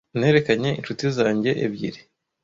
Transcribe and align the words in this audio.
Nerekanye 0.19 0.69
inshuti 0.79 1.05
zanjye 1.17 1.51
ebyiri 1.65 1.99